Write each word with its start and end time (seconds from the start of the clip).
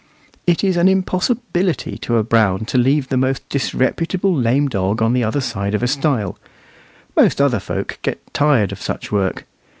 It 0.47 0.63
is 0.63 0.77
an 0.77 0.87
impossibility 0.87 1.95
to 1.99 2.17
a 2.17 2.23
Brown 2.23 2.65
to 2.65 2.79
leave 2.79 3.09
the 3.09 3.17
most 3.17 3.47
disreputable 3.49 4.33
lame 4.35 4.67
dog 4.67 4.99
on 4.99 5.13
the 5.13 5.23
other 5.23 5.41
side 5.41 5.75
of 5.75 5.83
a 5.83 5.87
stile. 5.87 6.39
Most 7.15 7.39
other 7.39 7.59
folk 7.59 7.99
get 8.01 8.19
tired 8.33 8.71
of 8.71 8.81
such 8.81 9.11
work. 9.11 9.45